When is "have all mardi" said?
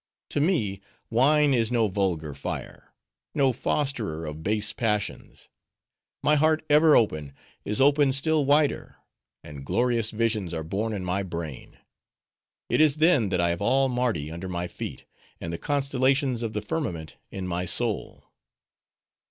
13.49-14.31